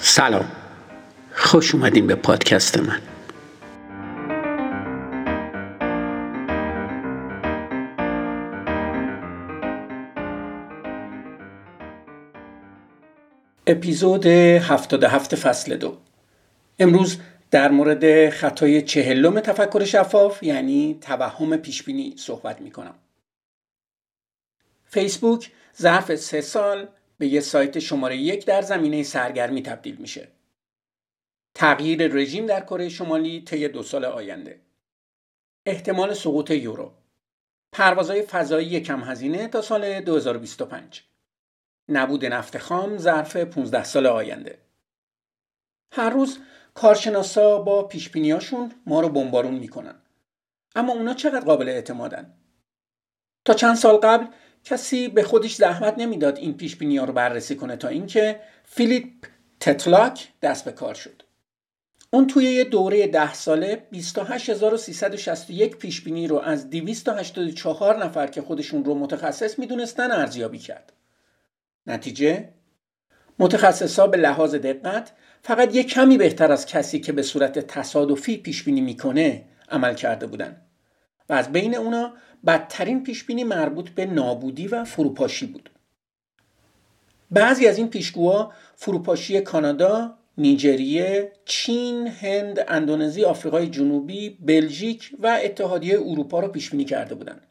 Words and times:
سلام. 0.00 0.52
خوش 1.32 1.74
اومدین 1.74 2.06
به 2.06 2.14
پادکست 2.14 2.78
من. 2.78 3.00
اپیزود 13.66 14.26
77 14.26 15.34
فصل 15.34 15.76
دو. 15.76 15.96
امروز 16.78 17.18
در 17.50 17.70
مورد 17.70 18.30
خطای 18.30 18.82
چهلم 18.82 19.40
تفکر 19.40 19.84
شفاف 19.84 20.42
یعنی 20.42 20.98
توهم 21.00 21.56
پیشبینی 21.56 22.14
صحبت 22.18 22.60
می 22.60 22.70
کنم. 22.70 22.94
فیسبوک 24.84 25.50
ظرف 25.80 26.14
سه 26.14 26.40
سال 26.40 26.88
به 27.18 27.26
یه 27.26 27.40
سایت 27.40 27.78
شماره 27.78 28.16
یک 28.16 28.46
در 28.46 28.62
زمینه 28.62 29.02
سرگرمی 29.02 29.62
تبدیل 29.62 29.96
میشه. 29.96 30.28
تغییر 31.54 32.06
رژیم 32.06 32.46
در 32.46 32.60
کره 32.60 32.88
شمالی 32.88 33.40
طی 33.40 33.68
دو 33.68 33.82
سال 33.82 34.04
آینده. 34.04 34.60
احتمال 35.66 36.14
سقوط 36.14 36.50
یورو. 36.50 36.92
پروازهای 37.72 38.22
فضایی 38.22 38.80
کم 38.80 39.00
هزینه 39.00 39.48
تا 39.48 39.62
سال 39.62 40.00
2025. 40.00 41.04
نبود 41.88 42.24
نفت 42.24 42.58
خام 42.58 42.98
ظرف 42.98 43.36
15 43.36 43.84
سال 43.84 44.06
آینده. 44.06 44.58
هر 45.92 46.10
روز 46.10 46.38
کارشناسا 46.74 47.58
با 47.58 47.82
پیشبینیاشون 47.82 48.72
ما 48.86 49.00
رو 49.00 49.08
بمبارون 49.08 49.54
می‌کنن. 49.54 50.02
اما 50.76 50.92
اونا 50.92 51.14
چقدر 51.14 51.44
قابل 51.44 51.68
اعتمادن؟ 51.68 52.34
تا 53.44 53.54
چند 53.54 53.76
سال 53.76 53.96
قبل 53.96 54.26
کسی 54.68 55.08
به 55.08 55.22
خودش 55.22 55.54
زحمت 55.54 55.94
نمی‌داد 55.98 56.38
این 56.38 56.56
پیش 56.56 56.76
ها 56.82 57.04
رو 57.04 57.12
بررسی 57.12 57.56
کنه 57.56 57.76
تا 57.76 57.88
اینکه 57.88 58.40
فیلیپ 58.64 59.06
تتلاک 59.60 60.28
دست 60.42 60.64
به 60.64 60.72
کار 60.72 60.94
شد. 60.94 61.22
اون 62.10 62.26
توی 62.26 62.44
یه 62.44 62.64
دوره 62.64 63.06
ده 63.06 63.34
ساله 63.34 63.86
28361 63.92 65.76
پیش 65.76 66.00
بینی 66.00 66.26
رو 66.26 66.38
از 66.38 66.70
284 66.70 68.04
نفر 68.04 68.26
که 68.26 68.42
خودشون 68.42 68.84
رو 68.84 68.94
متخصص 68.94 69.58
می‌دونستن 69.58 70.10
ارزیابی 70.10 70.58
کرد. 70.58 70.92
نتیجه 71.86 72.48
متخصصا 73.38 74.06
به 74.06 74.16
لحاظ 74.16 74.54
دقت 74.54 75.12
فقط 75.42 75.74
یه 75.74 75.82
کمی 75.82 76.18
بهتر 76.18 76.52
از 76.52 76.66
کسی 76.66 77.00
که 77.00 77.12
به 77.12 77.22
صورت 77.22 77.58
تصادفی 77.58 78.36
پیش 78.36 78.62
بینی 78.62 78.80
می‌کنه 78.80 79.44
عمل 79.68 79.94
کرده 79.94 80.26
بودن 80.26 80.67
و 81.28 81.32
از 81.32 81.52
بین 81.52 81.76
اونا 81.76 82.12
بدترین 82.46 83.02
پیش 83.02 83.24
بینی 83.24 83.44
مربوط 83.44 83.90
به 83.90 84.06
نابودی 84.06 84.68
و 84.68 84.84
فروپاشی 84.84 85.46
بود. 85.46 85.70
بعضی 87.30 87.66
از 87.66 87.78
این 87.78 87.90
پیشگوها 87.90 88.52
فروپاشی 88.76 89.40
کانادا، 89.40 90.18
نیجریه، 90.38 91.32
چین، 91.44 92.06
هند، 92.06 92.64
اندونزی، 92.68 93.24
آفریقای 93.24 93.66
جنوبی، 93.66 94.30
بلژیک 94.30 95.16
و 95.18 95.38
اتحادیه 95.42 96.00
اروپا 96.00 96.40
را 96.40 96.48
پیش 96.48 96.70
بینی 96.70 96.84
کرده 96.84 97.14
بودند. 97.14 97.46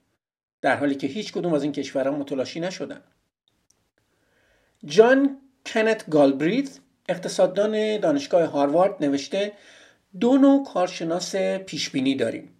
در 0.61 0.75
حالی 0.75 0.95
که 0.95 1.07
هیچ 1.07 1.33
کدوم 1.33 1.53
از 1.53 1.63
این 1.63 1.71
کشورها 1.71 2.17
متلاشی 2.17 2.59
نشدند. 2.59 3.03
جان 4.85 5.37
کنت 5.65 6.09
گالبریت 6.09 6.79
اقتصاددان 7.09 7.99
دانشگاه 7.99 8.43
هاروارد 8.43 9.03
نوشته 9.03 9.53
دو 10.19 10.37
نوع 10.37 10.65
کارشناس 10.65 11.35
پیشبینی 11.35 12.15
داریم 12.15 12.56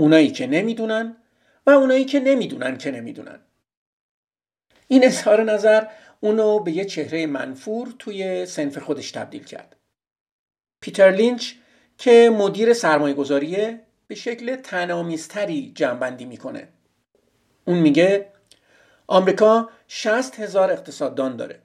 اونایی 0.00 0.30
که 0.30 0.46
نمی‌دونن 0.46 1.16
و 1.66 1.70
اونایی 1.70 2.04
که 2.04 2.20
نمی‌دونن 2.20 2.78
که 2.78 2.90
نمی‌دونن. 2.90 3.40
این 4.88 5.04
اظهار 5.04 5.42
نظر 5.42 5.86
اونو 6.20 6.58
به 6.58 6.72
یه 6.72 6.84
چهره 6.84 7.26
منفور 7.26 7.94
توی 7.98 8.46
سنف 8.46 8.78
خودش 8.78 9.10
تبدیل 9.10 9.44
کرد. 9.44 9.76
پیتر 10.80 11.10
لینچ 11.10 11.52
که 11.98 12.30
مدیر 12.38 12.72
سرمایه 12.72 13.14
گذاریه 13.14 13.80
به 14.06 14.14
شکل 14.14 14.56
تنامیزتری 14.56 15.72
جنبندی 15.74 16.24
می‌کنه. 16.24 16.68
اون 17.64 17.78
میگه 17.78 18.32
آمریکا 19.06 19.70
60 19.88 20.40
هزار 20.40 20.70
اقتصاددان 20.72 21.36
داره. 21.36 21.62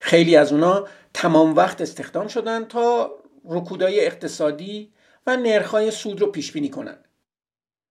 خیلی 0.00 0.36
از 0.36 0.52
اونا 0.52 0.88
تمام 1.14 1.56
وقت 1.56 1.80
استخدام 1.80 2.28
شدن 2.28 2.64
تا 2.64 3.10
رکودای 3.44 4.06
اقتصادی 4.06 4.92
و 5.26 5.36
نرخهای 5.36 5.90
سود 5.90 6.20
رو 6.20 6.26
پیش 6.26 6.52
بینی 6.52 6.68
کنن. 6.68 7.03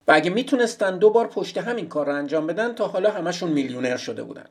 و 0.08 0.12
اگه 0.12 0.30
می‌تونستن 0.30 0.98
دو 0.98 1.10
بار 1.10 1.28
پشت 1.28 1.58
همین 1.58 1.88
کار 1.88 2.06
رو 2.06 2.16
انجام 2.16 2.48
بدن 2.48 2.74
تا 2.74 2.88
حالا 2.88 3.12
همشون 3.12 3.52
میلیونر 3.52 3.98
شده 3.98 4.24
بودن. 4.24 4.46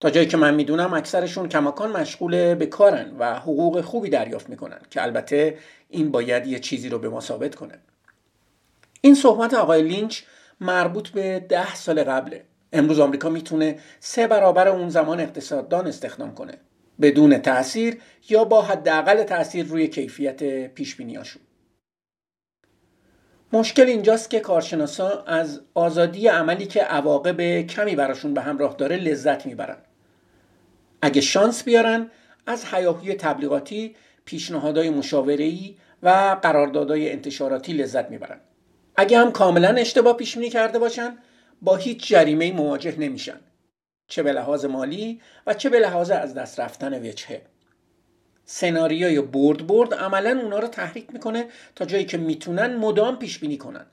تا 0.00 0.10
جایی 0.10 0.26
که 0.26 0.36
من 0.36 0.54
می‌دونم 0.54 0.94
اکثرشون 0.94 1.48
کماکان 1.48 1.92
مشغول 1.92 2.54
به 2.54 2.66
کارن 2.66 3.16
و 3.18 3.34
حقوق 3.34 3.80
خوبی 3.80 4.10
دریافت 4.10 4.48
می‌کنن 4.48 4.80
که 4.90 5.02
البته 5.02 5.58
این 5.88 6.10
باید 6.10 6.46
یه 6.46 6.58
چیزی 6.58 6.88
رو 6.88 6.98
به 6.98 7.08
ما 7.08 7.20
ثابت 7.20 7.54
کنه. 7.54 7.78
این 9.00 9.14
صحبت 9.14 9.54
آقای 9.54 9.82
لینچ 9.82 10.22
مربوط 10.60 11.08
به 11.08 11.40
ده 11.48 11.74
سال 11.74 12.04
قبله. 12.04 12.44
امروز 12.72 13.00
آمریکا 13.00 13.28
می‌تونه 13.28 13.78
سه 14.00 14.26
برابر 14.26 14.68
اون 14.68 14.88
زمان 14.88 15.20
اقتصاددان 15.20 15.86
استخدام 15.86 16.34
کنه 16.34 16.52
بدون 17.00 17.38
تاثیر 17.38 18.00
یا 18.28 18.44
با 18.44 18.62
حداقل 18.62 19.22
تاثیر 19.22 19.66
روی 19.66 19.88
کیفیت 19.88 20.66
پیش 20.66 20.96
بینیاشون 20.96 21.42
مشکل 23.52 23.82
اینجاست 23.82 24.30
که 24.30 24.40
کارشناسا 24.40 25.22
از 25.26 25.60
آزادی 25.74 26.28
عملی 26.28 26.66
که 26.66 26.82
عواقب 26.82 27.60
کمی 27.60 27.96
براشون 27.96 28.34
به 28.34 28.40
همراه 28.40 28.74
داره 28.76 28.96
لذت 28.96 29.46
می‌برن. 29.46 29.76
اگه 31.02 31.20
شانس 31.20 31.64
بیارن 31.64 32.10
از 32.46 32.64
حیاهوی 32.64 33.14
تبلیغاتی 33.14 33.96
پیشنهادهای 34.24 34.90
مشاوره‌ای 34.90 35.76
و 36.02 36.36
قراردادهای 36.42 37.12
انتشاراتی 37.12 37.72
لذت 37.72 38.10
می‌برن. 38.10 38.40
اگه 38.96 39.18
هم 39.18 39.32
کاملا 39.32 39.68
اشتباه 39.68 40.16
پیش 40.16 40.38
کرده 40.38 40.78
باشن 40.78 41.18
با 41.62 41.76
هیچ 41.76 42.08
جریمه 42.08 42.52
مواجه 42.52 42.98
نمیشن. 42.98 43.40
چه 44.08 44.22
به 44.22 44.32
لحاظ 44.32 44.64
مالی 44.64 45.20
و 45.46 45.54
چه 45.54 45.68
به 45.68 45.78
لحاظ 45.78 46.10
از 46.10 46.34
دست 46.34 46.60
رفتن 46.60 47.02
وجهه. 47.02 47.42
سناریوی 48.44 49.20
برد 49.20 49.66
برد 49.66 49.94
عملا 49.94 50.40
اونا 50.42 50.58
رو 50.58 50.68
تحریک 50.68 51.12
می‌کنه 51.12 51.46
تا 51.74 51.84
جایی 51.84 52.04
که 52.04 52.16
می‌تونن 52.16 52.76
مدام 52.76 53.18
پیش 53.18 53.38
بینی 53.38 53.56
کنن. 53.56 53.86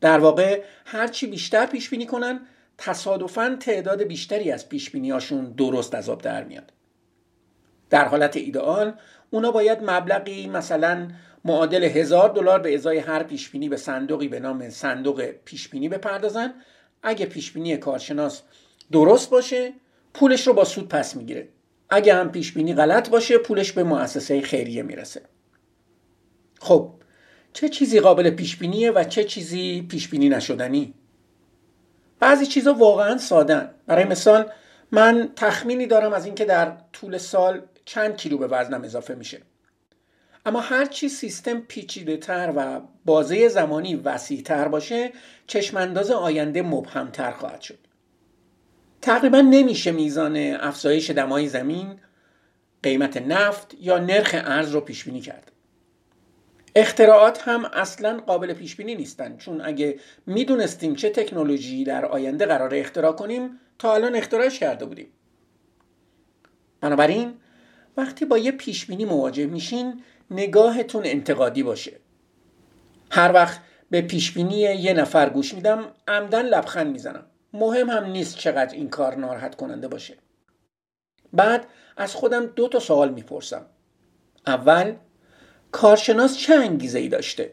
در 0.00 0.18
واقع 0.18 0.62
هرچی 0.84 1.26
بیشتر 1.26 1.66
پیش 1.66 1.90
بینی 1.90 2.06
کنن 2.06 2.40
تصادفا 2.78 3.56
تعداد 3.60 4.02
بیشتری 4.02 4.50
از 4.50 4.68
پیش 4.68 4.90
بینیاشون 4.90 5.44
درست 5.44 5.94
از 5.94 6.08
آب 6.08 6.22
در 6.22 6.44
میاد. 6.44 6.72
در 7.90 8.04
حالت 8.08 8.36
ایدئال 8.36 8.92
اونا 9.30 9.50
باید 9.50 9.78
مبلغی 9.82 10.46
مثلا 10.46 11.08
معادل 11.44 11.84
هزار 11.84 12.28
دلار 12.28 12.58
به 12.58 12.74
ازای 12.74 12.98
هر 12.98 13.22
پیش 13.22 13.48
بینی 13.50 13.68
به 13.68 13.76
صندوقی 13.76 14.28
به 14.28 14.40
نام 14.40 14.70
صندوق 14.70 15.22
پیش 15.22 15.68
بینی 15.68 15.88
بپردازن. 15.88 16.54
اگه 17.02 17.26
پیش 17.26 17.52
بینی 17.52 17.76
کارشناس 17.76 18.42
درست 18.92 19.30
باشه 19.30 19.72
پولش 20.14 20.46
رو 20.46 20.52
با 20.52 20.64
سود 20.64 20.88
پس 20.88 21.16
می‌گیره. 21.16 21.48
اگه 21.90 22.14
هم 22.14 22.32
پیش 22.32 22.52
بینی 22.52 22.74
غلط 22.74 23.10
باشه 23.10 23.38
پولش 23.38 23.72
به 23.72 23.82
مؤسسه 23.82 24.40
خیریه 24.40 24.82
می‌رسه. 24.82 25.22
خب 26.60 26.92
چه 27.52 27.68
چیزی 27.68 28.00
قابل 28.00 28.30
پیش 28.30 28.56
بینیه 28.56 28.90
و 28.90 29.04
چه 29.04 29.24
چیزی 29.24 29.86
پیش 29.90 30.08
بینی 30.08 30.28
نشدنی؟ 30.28 30.94
بعضی 32.20 32.46
چیزا 32.46 32.74
واقعا 32.74 33.18
سادن 33.18 33.70
برای 33.86 34.04
مثال 34.04 34.50
من 34.90 35.32
تخمینی 35.36 35.86
دارم 35.86 36.12
از 36.12 36.26
اینکه 36.26 36.44
در 36.44 36.76
طول 36.92 37.18
سال 37.18 37.62
چند 37.84 38.16
کیلو 38.16 38.38
به 38.38 38.46
وزنم 38.46 38.82
اضافه 38.82 39.14
میشه. 39.14 39.42
اما 40.46 40.60
هرچی 40.60 41.08
سیستم 41.08 41.60
پیچیده 41.60 42.16
تر 42.16 42.52
و 42.56 42.80
بازه 43.04 43.48
زمانی 43.48 43.94
وسیع 43.96 44.42
تر 44.42 44.68
باشه 44.68 45.12
چشمانداز 45.46 46.10
آینده 46.10 46.62
مبهمتر 46.62 47.30
خواهد 47.30 47.60
شد. 47.60 47.78
تقریبا 49.02 49.40
نمیشه 49.40 49.92
میزان 49.92 50.36
افزایش 50.36 51.10
دمای 51.10 51.48
زمین 51.48 52.00
قیمت 52.82 53.16
نفت 53.16 53.74
یا 53.80 53.98
نرخ 53.98 54.30
ارز 54.34 54.70
رو 54.70 54.80
پیش 54.80 55.04
بینی 55.04 55.20
کرد. 55.20 55.52
اختراعات 56.74 57.48
هم 57.48 57.64
اصلا 57.64 58.20
قابل 58.26 58.52
پیش 58.52 58.76
بینی 58.76 58.94
نیستن 58.94 59.36
چون 59.36 59.60
اگه 59.60 60.00
می‌دونستیم 60.26 60.94
چه 60.94 61.10
تکنولوژی 61.10 61.84
در 61.84 62.06
آینده 62.06 62.46
قرار 62.46 62.74
اختراع 62.74 63.12
کنیم 63.12 63.60
تا 63.78 63.94
الان 63.94 64.16
اختراعش 64.16 64.58
کرده 64.58 64.84
بودیم. 64.84 65.08
بنابراین 66.80 67.34
وقتی 67.96 68.24
با 68.24 68.38
یه 68.38 68.52
پیش 68.52 68.86
بینی 68.86 69.04
مواجه 69.04 69.46
میشین 69.46 70.02
نگاهتون 70.30 71.02
انتقادی 71.06 71.62
باشه. 71.62 71.92
هر 73.10 73.32
وقت 73.32 73.60
به 73.90 74.00
پیش 74.00 74.32
بینی 74.32 74.58
یه 74.58 74.92
نفر 74.92 75.28
گوش 75.28 75.54
میدم 75.54 75.84
عمدن 76.08 76.46
لبخند 76.46 76.92
می‌زنم. 76.92 77.26
مهم 77.56 77.90
هم 77.90 78.04
نیست 78.04 78.36
چقدر 78.36 78.74
این 78.74 78.90
کار 78.90 79.14
ناراحت 79.14 79.54
کننده 79.54 79.88
باشه. 79.88 80.14
بعد 81.32 81.66
از 81.96 82.14
خودم 82.14 82.46
دو 82.46 82.68
تا 82.68 82.78
سوال 82.78 83.12
می‌پرسم. 83.12 83.66
اول 84.46 84.94
کارشناس 85.72 86.38
چه 86.38 86.54
انگیزه 86.54 86.98
ای 86.98 87.08
داشته؟ 87.08 87.52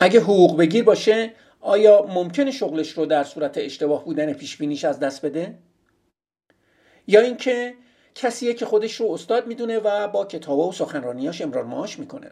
اگه 0.00 0.20
حقوق 0.20 0.58
بگیر 0.58 0.84
باشه 0.84 1.32
آیا 1.60 2.02
ممکنه 2.02 2.50
شغلش 2.50 2.90
رو 2.90 3.06
در 3.06 3.24
صورت 3.24 3.58
اشتباه 3.58 4.04
بودن 4.04 4.32
پیش 4.32 4.56
بینیش 4.56 4.84
از 4.84 5.00
دست 5.00 5.26
بده؟ 5.26 5.58
یا 7.06 7.20
اینکه 7.20 7.74
کسیه 8.14 8.54
که 8.54 8.66
خودش 8.66 8.94
رو 8.94 9.12
استاد 9.12 9.46
می‌دونه 9.46 9.78
و 9.78 10.08
با 10.08 10.24
کتاب 10.24 10.58
و 10.58 10.72
سخنرانیاش 10.72 11.42
امرار 11.42 11.64
معاش 11.64 11.98
می‌کنه. 11.98 12.30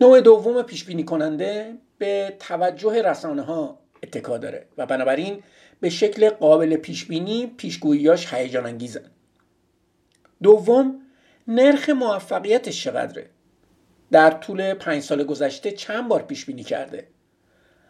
نوع 0.00 0.20
دوم 0.20 0.62
پیش 0.62 0.84
بینی 0.84 1.04
کننده 1.04 1.78
به 1.98 2.36
توجه 2.40 3.02
رسانه 3.02 3.42
ها 3.42 3.85
اتکا 4.02 4.38
داره 4.38 4.66
و 4.78 4.86
بنابراین 4.86 5.42
به 5.80 5.90
شکل 5.90 6.30
قابل 6.30 6.76
پیش 6.76 7.04
بینی 7.04 7.46
پیشگوییاش 7.46 8.34
هیجان 8.34 8.66
انگیزن 8.66 9.10
دوم 10.42 11.02
نرخ 11.48 11.88
موفقیتش 11.88 12.84
چقدره؟ 12.84 13.30
در 14.10 14.30
طول 14.30 14.74
پنج 14.74 15.02
سال 15.02 15.24
گذشته 15.24 15.70
چند 15.70 16.08
بار 16.08 16.22
پیش 16.22 16.44
بینی 16.44 16.62
کرده؟ 16.62 17.08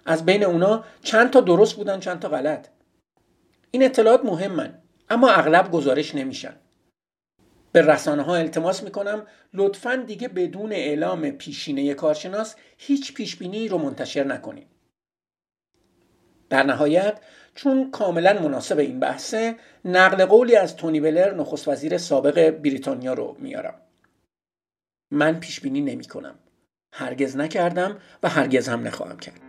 از 0.07 0.25
بین 0.25 0.45
اونا 0.45 0.85
چند 1.03 1.31
تا 1.31 1.41
درست 1.41 1.77
بودن 1.77 2.01
چند 2.01 2.19
تا 2.19 2.29
غلط؟ 2.29 2.69
این 3.71 3.83
اطلاعات 3.83 4.25
مهمن 4.25 4.79
اما 5.11 5.31
اغلب 5.31 5.71
گزارش 5.71 6.15
نمیشن. 6.15 6.57
به 7.73 7.83
رسانه 7.83 8.23
ها 8.23 8.37
التماس 8.37 8.83
می‌کنم 8.83 9.27
لطفا 9.55 9.97
دیگه 9.97 10.29
بدون 10.29 10.73
اعلام 10.73 11.31
پیشینه 11.31 11.95
کارشناس 11.95 12.57
هیچ 12.79 13.15
پیشبینی 13.15 13.69
رو 13.69 13.79
منتشر 13.79 14.25
نکنید. 14.25 14.76
در 16.51 16.63
نهایت 16.63 17.19
چون 17.55 17.91
کاملا 17.91 18.43
مناسب 18.43 18.79
این 18.79 19.01
بحثه 19.01 19.57
نقل 19.85 20.25
قولی 20.25 20.57
از 20.57 20.77
تونی 20.77 21.01
بلر 21.01 21.35
نخست 21.35 21.69
وزیر 21.69 21.99
سابق 21.99 22.51
بریتانیا 22.51 23.13
رو 23.13 23.37
میارم. 23.39 23.75
من 25.11 25.41
پیشبینی 25.41 25.81
نمی 25.81 26.05
کنم. 26.05 26.35
هرگز 26.93 27.37
نکردم 27.37 27.97
و 28.23 28.29
هرگز 28.29 28.69
هم 28.69 28.87
نخواهم 28.87 29.19
کرد. 29.19 29.41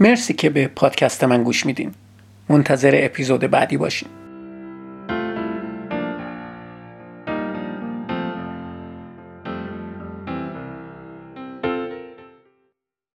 مرسی 0.00 0.34
که 0.34 0.50
به 0.50 0.68
پادکست 0.68 1.24
من 1.24 1.42
گوش 1.42 1.66
میدین 1.66 1.94
منتظر 2.48 2.92
اپیزود 2.94 3.40
بعدی 3.40 3.76
باشین 3.76 4.08